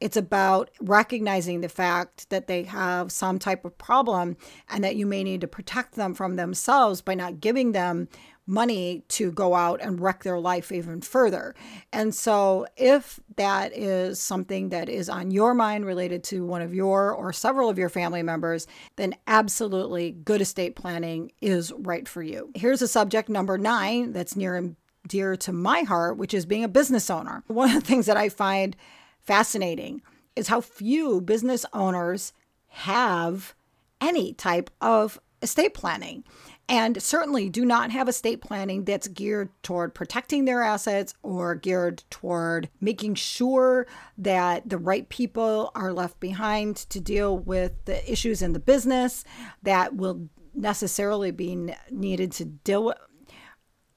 It's 0.01 0.17
about 0.17 0.71
recognizing 0.81 1.61
the 1.61 1.69
fact 1.69 2.31
that 2.31 2.47
they 2.47 2.65
have 2.65 3.13
some 3.13 3.39
type 3.39 3.65
of 3.65 3.77
problem 3.77 4.37
and 4.69 4.83
that 4.83 4.97
you 4.97 5.07
may 5.07 5.23
need 5.23 5.43
to 5.43 5.47
protect 5.47 5.95
them 5.95 6.15
from 6.15 6.37
themselves 6.37 7.03
by 7.03 7.15
not 7.15 7.41
giving 7.41 7.73
them 7.73 8.09
money 8.47 9.05
to 9.09 9.31
go 9.31 9.55
out 9.55 9.81
and 9.81 10.01
wreck 10.01 10.25
their 10.25 10.39
life 10.39 10.73
even 10.73 11.01
further. 11.01 11.55
And 11.93 12.15
so, 12.15 12.67
if 12.77 13.21
that 13.37 13.77
is 13.77 14.21
something 14.21 14.71
that 14.71 14.89
is 14.89 15.09
on 15.09 15.31
your 15.31 15.55
mind 15.55 15.87
related 15.87 16.25
to 16.25 16.45
one 16.45 16.61
of 16.61 16.75
your 16.75 17.13
or 17.13 17.33
several 17.33 17.69
of 17.69 17.79
your 17.79 17.89
family 17.89 18.23
members, 18.23 18.67
then 18.97 19.15
absolutely 19.27 20.11
good 20.11 20.41
estate 20.41 20.75
planning 20.75 21.31
is 21.41 21.73
right 21.73 22.09
for 22.09 22.23
you. 22.23 22.51
Here's 22.55 22.83
a 22.83 22.89
subject 22.89 23.29
number 23.29 23.57
nine 23.57 24.13
that's 24.13 24.35
near 24.35 24.57
and 24.57 24.77
dear 25.07 25.37
to 25.37 25.53
my 25.53 25.83
heart, 25.83 26.17
which 26.17 26.35
is 26.35 26.45
being 26.45 26.65
a 26.65 26.69
business 26.69 27.09
owner. 27.09 27.43
One 27.47 27.69
of 27.69 27.75
the 27.75 27.87
things 27.87 28.07
that 28.07 28.17
I 28.17 28.29
find 28.29 28.77
fascinating 29.25 30.03
is 30.37 30.49
how 30.49 30.61
few 30.61 31.21
business 31.21 31.67
owners 31.73 32.33
have 32.69 33.55
any 34.01 34.33
type 34.33 34.71
of 34.81 35.21
estate 35.43 35.75
planning 35.75 36.25
and 36.69 37.03
certainly 37.03 37.49
do 37.49 37.65
not 37.65 37.91
have 37.91 38.09
estate 38.09 38.41
planning 38.41 38.85
that's 38.85 39.09
geared 39.09 39.51
toward 39.63 39.93
protecting 39.93 40.45
their 40.45 40.63
assets 40.63 41.15
or 41.23 41.57
geared 41.57 42.05
toward 42.11 42.69
making 42.81 43.15
sure 43.15 43.87
that 44.17 44.69
the 44.69 44.79
right 44.79 45.09
people 45.09 45.73
are 45.75 45.93
left 45.93 46.21
behind 46.21 46.77
to 46.77 47.01
deal 47.01 47.39
with 47.39 47.73
the 47.87 48.11
issues 48.11 48.41
in 48.41 48.53
the 48.53 48.61
business 48.61 49.25
that 49.63 49.97
will 49.97 50.29
necessarily 50.55 51.31
be 51.31 51.75
needed 51.91 52.31
to 52.31 52.45
deal 52.45 52.85
with 52.85 52.99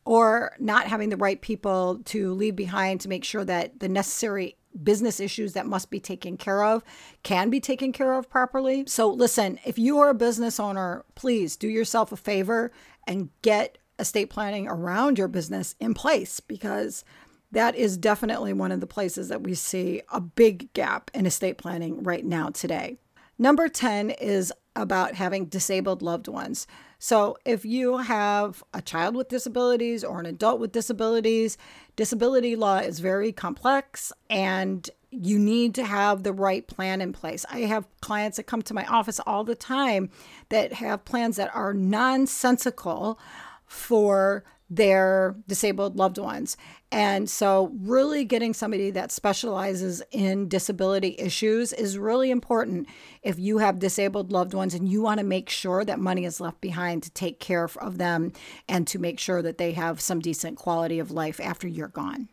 or 0.05 0.53
not 0.59 0.87
having 0.87 1.09
the 1.09 1.17
right 1.17 1.41
people 1.41 1.99
to 2.05 2.33
leave 2.33 2.55
behind 2.55 2.99
to 3.01 3.07
make 3.09 3.23
sure 3.23 3.45
that 3.45 3.79
the 3.79 3.87
necessary 3.87 4.57
business 4.81 5.19
issues 5.19 5.53
that 5.53 5.65
must 5.65 5.89
be 5.89 5.99
taken 5.99 6.37
care 6.37 6.63
of 6.63 6.83
can 7.23 7.49
be 7.49 7.59
taken 7.59 7.91
care 7.91 8.13
of 8.13 8.29
properly. 8.29 8.83
So, 8.87 9.09
listen, 9.09 9.59
if 9.65 9.77
you 9.77 9.99
are 9.99 10.09
a 10.09 10.15
business 10.15 10.59
owner, 10.59 11.05
please 11.15 11.55
do 11.55 11.67
yourself 11.67 12.11
a 12.11 12.17
favor 12.17 12.71
and 13.07 13.29
get 13.41 13.77
estate 13.99 14.29
planning 14.29 14.67
around 14.67 15.17
your 15.17 15.27
business 15.27 15.75
in 15.79 15.93
place 15.93 16.39
because 16.39 17.03
that 17.51 17.75
is 17.75 17.97
definitely 17.97 18.51
one 18.51 18.71
of 18.71 18.79
the 18.79 18.87
places 18.87 19.29
that 19.29 19.43
we 19.43 19.53
see 19.53 20.01
a 20.11 20.19
big 20.19 20.73
gap 20.73 21.11
in 21.13 21.25
estate 21.25 21.57
planning 21.57 22.01
right 22.01 22.25
now 22.25 22.49
today. 22.49 22.97
Number 23.37 23.67
10 23.67 24.09
is 24.09 24.51
about 24.75 25.15
having 25.15 25.45
disabled 25.45 26.01
loved 26.01 26.27
ones. 26.27 26.67
So, 26.99 27.37
if 27.43 27.65
you 27.65 27.97
have 27.97 28.63
a 28.73 28.81
child 28.81 29.15
with 29.15 29.27
disabilities 29.27 30.03
or 30.03 30.19
an 30.19 30.25
adult 30.25 30.59
with 30.59 30.71
disabilities, 30.71 31.57
disability 31.95 32.55
law 32.55 32.77
is 32.77 32.99
very 32.99 33.31
complex 33.31 34.13
and 34.29 34.89
you 35.11 35.37
need 35.37 35.75
to 35.75 35.83
have 35.83 36.23
the 36.23 36.33
right 36.33 36.65
plan 36.65 37.01
in 37.01 37.13
place. 37.13 37.45
I 37.51 37.59
have 37.61 37.85
clients 38.01 38.37
that 38.37 38.43
come 38.43 38.61
to 38.63 38.73
my 38.73 38.85
office 38.85 39.19
all 39.27 39.43
the 39.43 39.55
time 39.55 40.09
that 40.49 40.73
have 40.73 41.05
plans 41.05 41.35
that 41.35 41.53
are 41.55 41.73
nonsensical 41.73 43.19
for 43.67 44.43
their 44.75 45.35
disabled 45.47 45.95
loved 45.97 46.17
ones. 46.17 46.57
And 46.91 47.29
so, 47.29 47.71
really 47.79 48.23
getting 48.23 48.53
somebody 48.53 48.91
that 48.91 49.11
specializes 49.11 50.01
in 50.11 50.47
disability 50.47 51.15
issues 51.17 51.73
is 51.73 51.97
really 51.97 52.31
important 52.31 52.87
if 53.21 53.39
you 53.39 53.59
have 53.59 53.79
disabled 53.79 54.31
loved 54.31 54.53
ones 54.53 54.73
and 54.73 54.87
you 54.87 55.01
want 55.01 55.19
to 55.19 55.25
make 55.25 55.49
sure 55.49 55.85
that 55.85 55.99
money 55.99 56.25
is 56.25 56.39
left 56.39 56.61
behind 56.61 57.03
to 57.03 57.11
take 57.11 57.39
care 57.39 57.63
of 57.63 57.97
them 57.97 58.31
and 58.67 58.87
to 58.87 58.99
make 58.99 59.19
sure 59.19 59.41
that 59.41 59.57
they 59.57 59.71
have 59.71 60.01
some 60.01 60.19
decent 60.19 60.57
quality 60.57 60.99
of 60.99 61.11
life 61.11 61.39
after 61.39 61.67
you're 61.67 61.87
gone. 61.87 62.29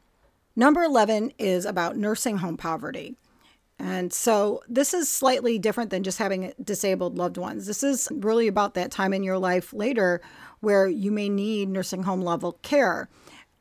Number 0.56 0.82
11 0.82 1.32
is 1.38 1.64
about 1.64 1.96
nursing 1.96 2.38
home 2.38 2.56
poverty. 2.56 3.16
And 3.78 4.12
so 4.12 4.60
this 4.68 4.92
is 4.92 5.08
slightly 5.08 5.58
different 5.58 5.88
than 5.88 6.02
just 6.02 6.18
having 6.18 6.52
disabled 6.62 7.16
loved 7.16 7.38
ones. 7.38 7.66
This 7.66 7.82
is 7.82 8.08
really 8.12 8.46
about 8.46 8.74
that 8.74 8.90
time 8.90 9.14
in 9.14 9.22
your 9.22 9.38
life 9.38 9.72
later 9.72 10.20
where 10.60 10.86
you 10.88 11.10
may 11.10 11.28
need 11.28 11.68
nursing 11.68 12.04
home 12.04 12.20
level 12.20 12.52
care. 12.62 13.08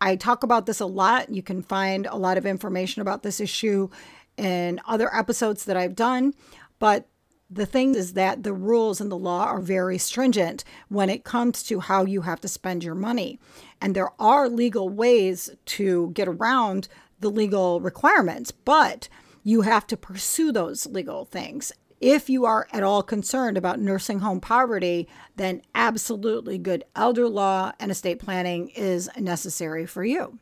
I 0.01 0.15
talk 0.15 0.43
about 0.43 0.65
this 0.65 0.79
a 0.79 0.85
lot. 0.85 1.29
You 1.29 1.43
can 1.43 1.61
find 1.61 2.05
a 2.05 2.15
lot 2.15 2.37
of 2.37 2.45
information 2.45 3.01
about 3.01 3.23
this 3.23 3.39
issue 3.39 3.89
in 4.37 4.79
other 4.87 5.13
episodes 5.13 5.65
that 5.65 5.77
I've 5.77 5.95
done. 5.95 6.33
But 6.79 7.07
the 7.49 7.65
thing 7.65 7.95
is 7.95 8.13
that 8.13 8.43
the 8.43 8.53
rules 8.53 9.01
and 9.01 9.11
the 9.11 9.17
law 9.17 9.45
are 9.45 9.59
very 9.59 9.97
stringent 9.97 10.63
when 10.87 11.09
it 11.09 11.23
comes 11.23 11.63
to 11.63 11.79
how 11.79 12.05
you 12.05 12.21
have 12.21 12.39
to 12.41 12.47
spend 12.47 12.83
your 12.83 12.95
money. 12.95 13.39
And 13.81 13.95
there 13.95 14.11
are 14.19 14.47
legal 14.47 14.87
ways 14.87 15.49
to 15.65 16.11
get 16.13 16.27
around 16.27 16.87
the 17.19 17.29
legal 17.29 17.81
requirements, 17.81 18.51
but 18.51 19.09
you 19.43 19.61
have 19.61 19.87
to 19.87 19.97
pursue 19.97 20.51
those 20.51 20.85
legal 20.85 21.25
things. 21.25 21.71
If 21.99 22.29
you 22.29 22.45
are 22.45 22.67
at 22.71 22.81
all 22.81 23.03
concerned 23.03 23.57
about 23.57 23.79
nursing 23.79 24.19
home 24.19 24.39
poverty, 24.39 25.09
then 25.35 25.61
absolutely 25.75 26.57
good 26.57 26.85
elder 26.95 27.27
law 27.27 27.73
and 27.77 27.91
estate 27.91 28.19
planning 28.19 28.69
is 28.69 29.09
necessary 29.17 29.85
for 29.85 30.05
you. 30.05 30.39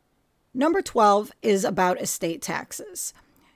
Number 0.53 0.83
12 0.83 1.31
is 1.41 1.65
about 1.65 1.99
estate 1.99 2.43
taxes. 2.43 3.11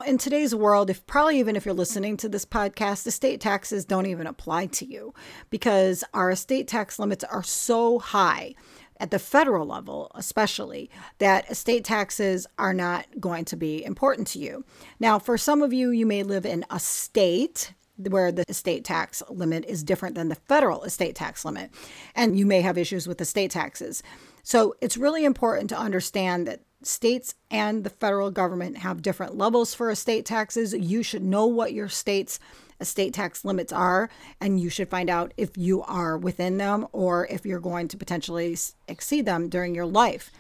In 0.06 0.18
today's 0.18 0.56
world, 0.56 0.90
if 0.90 1.06
probably 1.06 1.38
even 1.38 1.56
if 1.56 1.64
you're 1.64 1.76
listening 1.76 2.18
to 2.18 2.30
this 2.30 2.44
podcast, 2.44 3.06
estate 3.06 3.40
taxes 3.40 3.86
don't 3.86 4.08
even 4.08 4.26
apply 4.26 4.66
to 4.68 4.86
you 4.86 5.14
because 5.52 6.04
our 6.12 6.32
estate 6.32 6.68
tax 6.68 6.98
limits 6.98 7.24
are 7.26 7.44
so 7.44 8.00
high 8.00 8.56
at 9.00 9.12
the 9.12 9.20
federal 9.20 9.68
level, 9.68 10.12
especially, 10.16 10.90
that 11.20 11.50
estate 11.52 11.84
taxes 11.84 12.48
are 12.58 12.74
not 12.74 13.06
going 13.20 13.46
to 13.46 13.56
be 13.56 13.84
important 13.84 14.28
to 14.28 14.40
you. 14.40 14.66
Now, 15.00 15.20
for 15.20 15.38
some 15.38 15.62
of 15.62 15.72
you, 15.72 15.92
you 15.92 16.08
may 16.08 16.24
live 16.24 16.48
in 16.48 16.66
a 16.72 16.80
state 16.80 17.74
where 18.10 18.32
the 18.32 18.46
estate 18.48 18.84
tax 18.84 19.22
limit 19.30 19.66
is 19.66 19.84
different 19.84 20.16
than 20.16 20.30
the 20.30 20.36
federal 20.36 20.84
estate 20.84 21.16
tax 21.16 21.46
limit. 21.46 21.72
And 22.16 22.38
you 22.38 22.46
may 22.46 22.62
have 22.62 22.78
issues 22.78 23.08
with 23.08 23.22
estate 23.22 23.52
taxes. 23.52 24.04
So 24.44 24.76
it's 24.82 24.98
really 24.98 25.26
important 25.26 25.70
to 25.70 25.78
understand 25.78 26.48
that 26.48 26.62
states 26.84 27.36
and 27.50 27.84
the 27.84 27.90
federal 27.90 28.32
government 28.32 28.78
have 28.80 29.02
different 29.02 29.38
levels 29.38 29.74
for 29.74 29.92
estate 29.92 30.26
taxes. 30.26 30.74
You 30.74 31.04
should 31.04 31.24
know 31.24 31.46
what 31.46 31.74
your 31.74 31.90
state's 31.90 32.40
estate 32.80 33.14
tax 33.14 33.46
limits 33.46 33.72
are, 33.72 34.10
and 34.40 34.60
you 34.60 34.70
should 34.70 34.90
find 34.90 35.10
out 35.10 35.34
if 35.38 35.56
you 35.56 35.84
are 35.84 36.18
within 36.18 36.58
them 36.58 36.88
or 36.92 37.28
if 37.28 37.46
you're 37.46 37.60
going 37.60 37.88
to 37.88 37.98
potentially 37.98 38.58
exceed 38.88 39.26
them 39.26 39.48
during 39.50 39.76
your 39.76 39.86
life. 39.86 40.32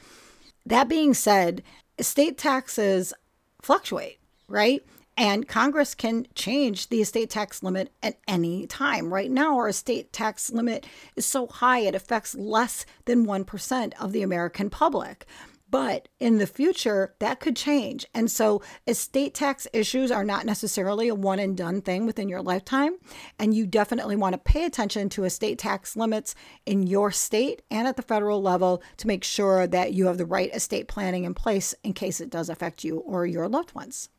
That 0.66 0.90
being 0.90 1.14
said, 1.14 1.62
estate 1.98 2.38
taxes 2.38 3.14
fluctuate, 3.62 4.20
right? 4.48 4.84
And 5.18 5.48
Congress 5.48 5.94
can 5.94 6.26
change 6.36 6.90
the 6.90 7.02
estate 7.02 7.30
tax 7.30 7.62
limit 7.62 7.92
at 8.02 8.20
any 8.28 8.66
time. 8.66 9.14
Right 9.14 9.30
now, 9.30 9.58
our 9.58 9.70
estate 9.70 10.14
tax 10.14 10.52
limit 10.52 10.86
is 11.16 11.26
so 11.26 11.48
high, 11.48 11.80
it 11.80 11.96
affects 11.96 12.36
less 12.36 12.86
than 13.06 13.26
1% 13.26 13.94
of 14.00 14.14
the 14.14 14.22
American 14.22 14.70
public. 14.70 15.26
But 15.72 16.10
in 16.20 16.38
the 16.38 16.48
future, 16.48 17.16
that 17.20 17.40
could 17.40 17.56
change. 17.56 18.06
And 18.14 18.30
so, 18.30 18.62
estate 18.86 19.34
tax 19.34 19.68
issues 19.72 20.12
are 20.12 20.26
not 20.26 20.46
necessarily 20.46 21.08
a 21.08 21.16
one 21.16 21.40
and 21.40 21.56
done 21.56 21.82
thing 21.82 22.06
within 22.06 22.28
your 22.28 22.42
lifetime. 22.42 22.98
And 23.40 23.54
you 23.54 23.66
definitely 23.66 24.18
want 24.18 24.34
to 24.34 24.38
pay 24.38 24.66
attention 24.66 25.08
to 25.10 25.24
estate 25.24 25.58
tax 25.58 25.96
limits 25.96 26.36
in 26.66 26.84
your 26.88 27.10
state 27.10 27.62
and 27.72 27.88
at 27.88 27.96
the 27.96 28.02
federal 28.02 28.42
level 28.42 28.84
to 28.98 29.08
make 29.08 29.24
sure 29.24 29.66
that 29.66 29.94
you 29.94 30.08
have 30.08 30.18
the 30.18 30.26
right 30.26 30.54
estate 30.54 30.90
planning 30.90 31.24
in 31.24 31.34
place 31.34 31.74
in 31.86 31.94
case 31.94 32.20
it 32.20 32.30
does 32.30 32.50
affect 32.50 32.84
you 32.84 32.98
or 32.98 33.26
your 33.26 33.48
loved 33.48 33.74
ones. 33.74 34.10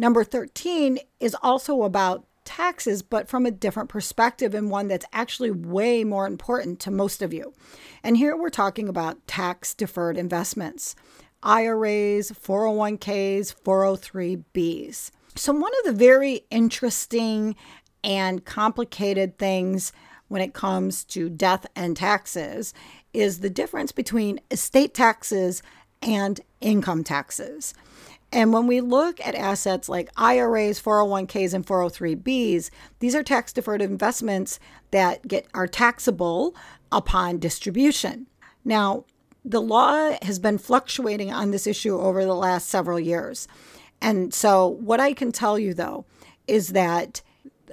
Number 0.00 0.22
13 0.22 1.00
is 1.18 1.36
also 1.42 1.82
about 1.82 2.24
taxes, 2.44 3.02
but 3.02 3.28
from 3.28 3.44
a 3.44 3.50
different 3.50 3.88
perspective 3.88 4.54
and 4.54 4.70
one 4.70 4.86
that's 4.86 5.04
actually 5.12 5.50
way 5.50 6.04
more 6.04 6.26
important 6.26 6.78
to 6.80 6.90
most 6.92 7.20
of 7.20 7.34
you. 7.34 7.52
And 8.04 8.16
here 8.16 8.36
we're 8.36 8.48
talking 8.48 8.88
about 8.88 9.26
tax 9.26 9.74
deferred 9.74 10.16
investments 10.16 10.94
IRAs, 11.42 12.32
401ks, 12.32 13.54
403bs. 13.62 15.10
So, 15.34 15.52
one 15.52 15.72
of 15.80 15.84
the 15.84 15.92
very 15.92 16.40
interesting 16.50 17.54
and 18.02 18.44
complicated 18.44 19.38
things 19.38 19.92
when 20.28 20.42
it 20.42 20.54
comes 20.54 21.04
to 21.04 21.28
death 21.28 21.66
and 21.76 21.96
taxes 21.96 22.72
is 23.12 23.40
the 23.40 23.50
difference 23.50 23.92
between 23.92 24.40
estate 24.50 24.94
taxes 24.94 25.62
and 26.02 26.40
income 26.60 27.04
taxes. 27.04 27.74
And 28.30 28.52
when 28.52 28.66
we 28.66 28.80
look 28.80 29.24
at 29.26 29.34
assets 29.34 29.88
like 29.88 30.10
IRAs, 30.16 30.80
401ks, 30.80 31.54
and 31.54 31.66
403bs, 31.66 32.70
these 32.98 33.14
are 33.14 33.22
tax 33.22 33.52
deferred 33.52 33.80
investments 33.80 34.60
that 34.90 35.26
get 35.26 35.46
are 35.54 35.66
taxable 35.66 36.54
upon 36.92 37.38
distribution. 37.38 38.26
Now, 38.64 39.04
the 39.44 39.62
law 39.62 40.16
has 40.22 40.38
been 40.38 40.58
fluctuating 40.58 41.32
on 41.32 41.52
this 41.52 41.66
issue 41.66 41.98
over 41.98 42.24
the 42.24 42.34
last 42.34 42.68
several 42.68 43.00
years. 43.00 43.48
And 44.00 44.34
so, 44.34 44.66
what 44.66 45.00
I 45.00 45.14
can 45.14 45.32
tell 45.32 45.58
you 45.58 45.72
though 45.72 46.04
is 46.46 46.68
that 46.68 47.22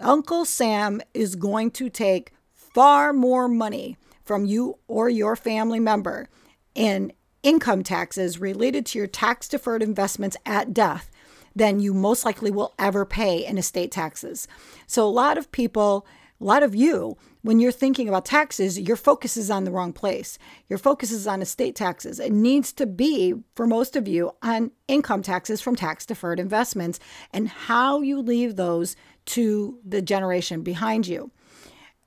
Uncle 0.02 0.46
Sam 0.46 1.02
is 1.14 1.36
going 1.36 1.72
to 1.72 1.90
take 1.90 2.32
far 2.54 3.14
more 3.14 3.48
money 3.48 3.98
from 4.24 4.46
you 4.46 4.78
or 4.88 5.10
your 5.10 5.36
family 5.36 5.80
member 5.80 6.28
in 6.74 7.12
income 7.46 7.84
taxes 7.84 8.40
related 8.40 8.86
to 8.88 8.98
your 8.98 9.08
tax 9.08 9.48
deferred 9.48 9.84
investments 9.84 10.36
at 10.46 10.74
death 10.74 11.12
than 11.56 11.80
you 11.80 11.94
most 11.94 12.26
likely 12.26 12.52
will 12.52 12.74
ever 12.78 13.06
pay 13.06 13.46
in 13.46 13.58
estate 13.58 13.92
taxes. 13.92 14.48
So, 14.88 15.08
a 15.08 15.10
lot 15.10 15.38
of 15.38 15.52
people, 15.52 16.06
a 16.42 16.44
lot 16.44 16.64
of 16.64 16.76
you, 16.76 17.16
when 17.44 17.60
you're 17.60 17.72
thinking 17.72 18.10
about 18.10 18.26
taxes, 18.26 18.80
your 18.80 18.98
focus 18.98 19.38
is 19.38 19.52
on 19.52 19.64
the 19.64 19.72
wrong 19.72 19.94
place. 19.94 20.40
Your 20.68 20.80
focus 20.80 21.12
is 21.12 21.28
on 21.28 21.44
estate 21.44 21.76
taxes. 21.76 22.20
It 22.20 22.34
needs 22.34 22.74
to 22.74 22.88
be, 22.88 23.36
for 23.56 23.68
most 23.68 23.96
of 23.96 24.08
you, 24.08 24.32
on 24.42 24.72
income 24.88 25.22
taxes 25.22 25.62
from 25.62 25.76
tax 25.76 26.06
deferred 26.06 26.40
investments 26.40 27.00
and 27.32 27.48
how 27.48 28.02
you 28.02 28.20
leave 28.20 28.56
those 28.56 28.96
to 29.28 29.80
the 29.86 30.02
generation 30.02 30.64
behind 30.64 31.08
you. 31.08 31.32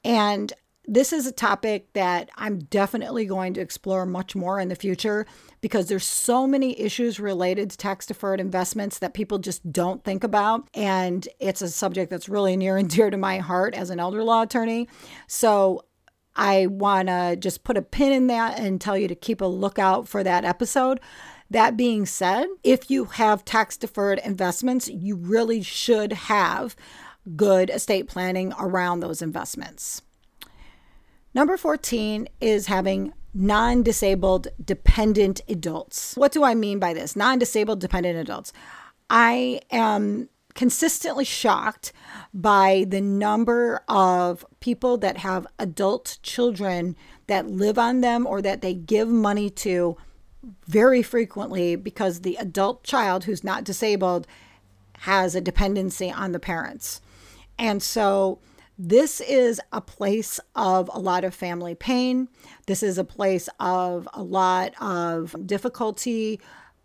And 0.04 0.52
this 0.88 1.12
is 1.12 1.26
a 1.26 1.32
topic 1.32 1.92
that 1.92 2.30
I'm 2.36 2.60
definitely 2.60 3.26
going 3.26 3.52
to 3.54 3.60
explore 3.60 4.06
much 4.06 4.34
more 4.34 4.58
in 4.58 4.68
the 4.68 4.74
future 4.74 5.26
because 5.60 5.86
there's 5.86 6.06
so 6.06 6.46
many 6.46 6.80
issues 6.80 7.20
related 7.20 7.70
to 7.70 7.76
tax 7.76 8.06
deferred 8.06 8.40
investments 8.40 8.98
that 9.00 9.12
people 9.12 9.38
just 9.38 9.70
don't 9.70 10.02
think 10.02 10.24
about 10.24 10.66
and 10.72 11.28
it's 11.40 11.60
a 11.60 11.68
subject 11.68 12.10
that's 12.10 12.28
really 12.28 12.56
near 12.56 12.78
and 12.78 12.88
dear 12.88 13.10
to 13.10 13.18
my 13.18 13.38
heart 13.38 13.74
as 13.74 13.90
an 13.90 14.00
elder 14.00 14.24
law 14.24 14.42
attorney. 14.42 14.88
So 15.26 15.84
I 16.34 16.68
want 16.68 17.08
to 17.08 17.36
just 17.38 17.64
put 17.64 17.76
a 17.76 17.82
pin 17.82 18.12
in 18.12 18.26
that 18.28 18.58
and 18.58 18.80
tell 18.80 18.96
you 18.96 19.08
to 19.08 19.14
keep 19.14 19.42
a 19.42 19.46
lookout 19.46 20.08
for 20.08 20.24
that 20.24 20.46
episode. 20.46 21.00
That 21.50 21.76
being 21.76 22.06
said, 22.06 22.46
if 22.64 22.90
you 22.90 23.06
have 23.06 23.44
tax 23.44 23.76
deferred 23.76 24.20
investments, 24.24 24.88
you 24.88 25.16
really 25.16 25.62
should 25.62 26.12
have 26.14 26.76
good 27.36 27.68
estate 27.68 28.08
planning 28.08 28.54
around 28.58 29.00
those 29.00 29.20
investments. 29.20 30.00
Number 31.34 31.56
14 31.56 32.28
is 32.40 32.66
having 32.66 33.12
non 33.34 33.82
disabled 33.82 34.48
dependent 34.64 35.40
adults. 35.48 36.14
What 36.16 36.32
do 36.32 36.44
I 36.44 36.54
mean 36.54 36.78
by 36.78 36.94
this? 36.94 37.14
Non 37.14 37.38
disabled 37.38 37.80
dependent 37.80 38.18
adults. 38.18 38.52
I 39.10 39.60
am 39.70 40.28
consistently 40.54 41.24
shocked 41.24 41.92
by 42.34 42.84
the 42.88 43.00
number 43.00 43.80
of 43.88 44.44
people 44.60 44.98
that 44.98 45.18
have 45.18 45.46
adult 45.58 46.18
children 46.22 46.96
that 47.28 47.46
live 47.46 47.78
on 47.78 48.00
them 48.00 48.26
or 48.26 48.42
that 48.42 48.60
they 48.60 48.74
give 48.74 49.08
money 49.08 49.50
to 49.50 49.96
very 50.66 51.02
frequently 51.02 51.76
because 51.76 52.20
the 52.20 52.36
adult 52.36 52.82
child 52.82 53.24
who's 53.24 53.44
not 53.44 53.64
disabled 53.64 54.26
has 55.00 55.34
a 55.34 55.40
dependency 55.40 56.10
on 56.10 56.32
the 56.32 56.40
parents. 56.40 57.00
And 57.58 57.82
so 57.82 58.40
this 58.78 59.20
is 59.20 59.60
a 59.72 59.80
place 59.80 60.38
of 60.54 60.88
a 60.94 61.00
lot 61.00 61.24
of 61.24 61.34
family 61.34 61.74
pain. 61.74 62.28
This 62.66 62.82
is 62.82 62.96
a 62.96 63.04
place 63.04 63.48
of 63.58 64.08
a 64.14 64.22
lot 64.22 64.72
of 64.80 65.34
difficulty 65.44 66.40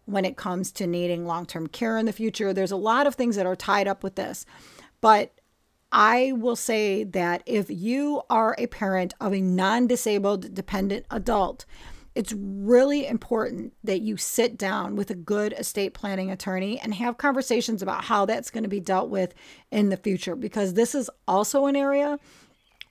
when 0.05 0.25
it 0.25 0.35
comes 0.35 0.71
to 0.73 0.87
needing 0.87 1.27
long 1.27 1.45
term 1.45 1.67
care 1.67 1.97
in 1.97 2.07
the 2.07 2.11
future. 2.11 2.51
There's 2.51 2.71
a 2.71 2.75
lot 2.75 3.05
of 3.05 3.13
things 3.13 3.35
that 3.35 3.45
are 3.45 3.55
tied 3.55 3.87
up 3.87 4.03
with 4.03 4.15
this. 4.15 4.45
But 5.01 5.33
I 5.91 6.31
will 6.31 6.55
say 6.55 7.03
that 7.03 7.43
if 7.45 7.69
you 7.69 8.23
are 8.27 8.55
a 8.57 8.65
parent 8.65 9.13
of 9.21 9.31
a 9.31 9.41
non 9.41 9.85
disabled 9.85 10.55
dependent 10.55 11.05
adult, 11.11 11.65
it's 12.15 12.33
really 12.33 13.07
important 13.07 13.73
that 13.83 14.01
you 14.01 14.17
sit 14.17 14.57
down 14.57 14.95
with 14.95 15.09
a 15.09 15.15
good 15.15 15.53
estate 15.53 15.93
planning 15.93 16.29
attorney 16.29 16.79
and 16.79 16.93
have 16.93 17.17
conversations 17.17 17.81
about 17.81 18.03
how 18.03 18.25
that's 18.25 18.51
going 18.51 18.63
to 18.63 18.69
be 18.69 18.79
dealt 18.79 19.09
with 19.09 19.33
in 19.71 19.89
the 19.89 19.97
future 19.97 20.35
because 20.35 20.73
this 20.73 20.93
is 20.93 21.09
also 21.27 21.65
an 21.65 21.75
area 21.75 22.19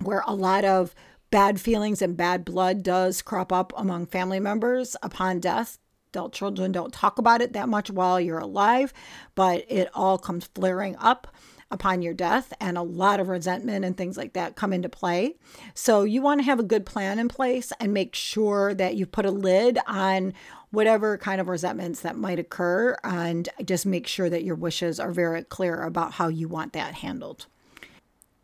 where 0.01 0.25
a 0.27 0.35
lot 0.35 0.65
of 0.65 0.95
bad 1.31 1.61
feelings 1.61 2.03
and 2.03 2.17
bad 2.17 2.45
blood 2.45 2.83
does 2.83 3.23
crop 3.23 3.53
up 3.53 3.73
among 3.77 4.07
family 4.07 4.41
members 4.41 4.97
upon 5.03 5.41
death. 5.41 5.79
Adult 6.11 6.33
children 6.35 6.73
don't 6.73 6.93
talk 6.93 7.19
about 7.19 7.41
it 7.41 7.55
that 7.55 7.69
much 7.69 7.91
while 7.91 8.21
you're 8.21 8.39
alive, 8.39 8.93
but 9.35 9.65
it 9.69 9.89
all 9.95 10.19
comes 10.19 10.51
flaring 10.55 10.95
up 10.97 11.35
upon 11.73 12.03
your 12.03 12.15
death, 12.15 12.53
and 12.61 12.79
a 12.79 12.83
lot 12.83 13.19
of 13.19 13.29
resentment 13.29 13.85
and 13.85 13.97
things 13.97 14.17
like 14.17 14.35
that 14.35 14.55
come 14.55 14.73
into 14.73 14.89
play. 14.89 15.35
So, 15.75 16.05
you 16.05 16.23
want 16.23 16.41
to 16.41 16.45
have 16.45 16.61
a 16.61 16.65
good 16.65 16.87
plan 16.87 17.19
in 17.19 17.29
place 17.29 17.73
and 17.81 17.93
make 17.93 18.15
sure 18.15 18.75
that 18.75 18.95
you 18.95 19.07
put 19.07 19.27
a 19.27 19.31
lid 19.31 19.79
on 19.87 20.35
whatever 20.71 21.19
kind 21.19 21.41
of 21.41 21.49
resentments 21.49 22.01
that 22.01 22.17
might 22.17 22.39
occur, 22.39 22.97
and 23.03 23.49
just 23.65 23.85
make 23.87 24.07
sure 24.07 24.31
that 24.31 24.45
your 24.45 24.55
wishes 24.55 25.01
are 25.01 25.13
very 25.13 25.43
clear 25.43 25.83
about 25.83 26.13
how 26.13 26.29
you 26.29 26.47
want 26.49 26.73
that 26.73 26.95
handled. 26.95 27.47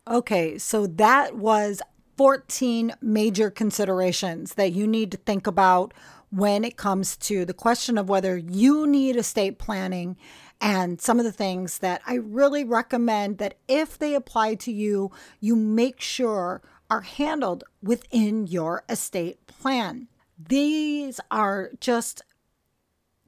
Okay, 0.07 0.57
so 0.57 0.87
that 0.87 1.35
was 1.35 1.81
14 2.17 2.93
major 3.01 3.49
considerations 3.49 4.55
that 4.55 4.73
you 4.73 4.85
need 4.85 5.11
to 5.11 5.17
think 5.17 5.47
about 5.47 5.93
when 6.31 6.63
it 6.63 6.77
comes 6.77 7.15
to 7.17 7.45
the 7.45 7.53
question 7.53 7.97
of 7.97 8.09
whether 8.09 8.37
you 8.37 8.85
need 8.85 9.15
estate 9.15 9.57
planning 9.57 10.17
and 10.61 10.99
some 11.01 11.19
of 11.19 11.25
the 11.25 11.31
things 11.31 11.79
that 11.79 12.01
I 12.05 12.15
really 12.15 12.63
recommend 12.63 13.37
that 13.37 13.55
if 13.67 13.97
they 13.97 14.13
apply 14.13 14.55
to 14.55 14.71
you, 14.71 15.11
you 15.39 15.55
make 15.55 16.01
sure 16.01 16.61
are 16.89 17.01
handled 17.01 17.63
within 17.81 18.47
your 18.47 18.83
estate 18.89 19.45
plan. 19.47 20.07
These 20.37 21.19
are 21.31 21.71
just 21.79 22.23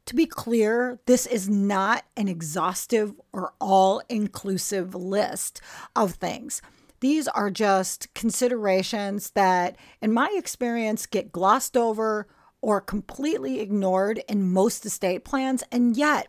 to 0.06 0.16
be 0.16 0.26
clear, 0.26 1.00
this 1.06 1.26
is 1.26 1.48
not 1.48 2.04
an 2.18 2.28
exhaustive 2.28 3.14
or 3.32 3.54
all 3.62 4.02
inclusive 4.10 4.96
list 4.96 5.62
of 5.96 6.16
things. 6.16 6.62
These 7.02 7.28
are 7.30 7.50
just 7.50 8.14
considerations 8.14 9.32
that, 9.32 9.76
in 10.02 10.12
my 10.12 10.34
experience, 10.36 11.06
get 11.06 11.32
glossed 11.32 11.78
over 11.78 12.28
or 12.62 12.82
completely 12.82 13.60
ignored 13.60 14.24
in 14.28 14.52
most 14.52 14.86
estate 14.86 15.24
plans. 15.24 15.64
And 15.72 15.96
yet, 15.96 16.28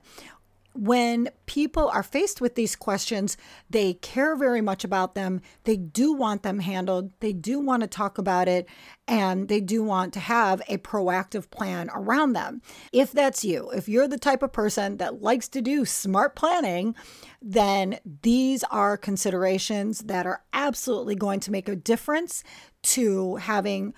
when 0.75 1.29
people 1.47 1.89
are 1.89 2.03
faced 2.03 2.41
with 2.41 2.55
these 2.55 2.77
questions, 2.77 3.37
they 3.69 3.95
care 3.95 4.37
very 4.37 4.61
much 4.61 4.85
about 4.85 5.15
them. 5.15 5.41
They 5.65 5.77
do 5.77 6.13
want 6.13 6.43
them 6.43 6.61
handled. 6.61 7.11
They 7.21 7.33
do 7.33 7.61
want 7.61 7.83
to 7.83 7.87
talk 7.87 8.19
about 8.19 8.49
it. 8.49 8.67
And 9.07 9.49
they 9.49 9.61
do 9.61 9.83
want 9.83 10.15
to 10.15 10.21
have 10.21 10.63
a 10.69 10.79
proactive 10.79 11.51
plan 11.51 11.91
around 11.93 12.33
them. 12.33 12.63
If 12.93 13.13
that's 13.13 13.45
you, 13.45 13.71
if 13.71 13.89
you're 13.89 14.09
the 14.09 14.19
type 14.19 14.43
of 14.43 14.53
person 14.53 14.97
that 14.97 15.21
likes 15.21 15.49
to 15.49 15.61
do 15.61 15.85
smart 15.85 16.37
planning, 16.37 16.95
then 17.43 17.99
these 18.23 18.65
are 18.65 18.97
considerations 18.97 20.01
that 20.01 20.27
are 20.27 20.43
absolutely 20.53 21.17
going 21.17 21.41
to 21.41 21.51
make 21.51 21.69
a 21.69 21.77
difference 21.77 22.45
to 22.83 23.37
having 23.37 23.93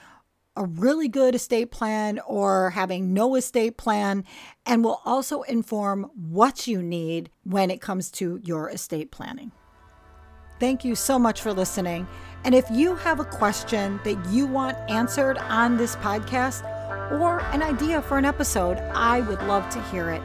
a 0.57 0.65
really 0.65 1.09
good 1.09 1.35
estate 1.35 1.71
plan 1.71 2.21
or 2.27 2.71
having 2.71 3.13
no 3.13 3.35
estate 3.35 3.77
plan, 3.77 4.25
and 4.65 4.85
will 4.85 5.01
also 5.05 5.43
inform 5.43 6.11
what 6.15 6.67
you 6.67 6.83
need 6.83 7.31
when 7.43 7.71
it 7.71 7.81
comes 7.81 8.11
to 8.13 8.41
your 8.43 8.71
estate 8.71 9.11
planning. 9.11 9.53
Thank 10.61 10.85
you 10.85 10.95
so 10.95 11.19
much 11.19 11.41
for 11.43 11.53
listening. 11.53 12.07
And 12.45 12.55
if 12.55 12.71
you 12.71 12.95
have 12.97 13.21
a 13.21 13.25
question 13.25 13.99
that 14.05 14.25
you 14.31 14.47
want 14.47 14.77
answered 14.89 15.39
on 15.39 15.77
this 15.77 15.97
podcast 15.97 16.63
or 17.21 17.41
an 17.53 17.63
idea 17.63 18.01
for 18.03 18.19
an 18.19 18.25
episode, 18.25 18.79
I 18.95 19.21
would 19.21 19.43
love 19.43 19.69
to 19.71 19.83
hear 19.85 20.11
it. 20.11 20.23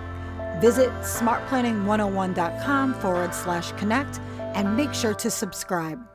Visit 0.61 0.89
smartplanning101.com 1.01 2.93
forward 2.95 3.33
slash 3.33 3.71
connect 3.73 4.19
and 4.53 4.75
make 4.75 4.93
sure 4.93 5.13
to 5.13 5.31
subscribe. 5.31 6.08